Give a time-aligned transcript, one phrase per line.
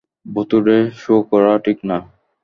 [0.25, 1.97] ভুতুড়ে শো করা ঠিক না।